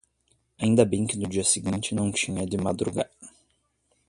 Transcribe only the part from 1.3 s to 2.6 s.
seguinte não tinha de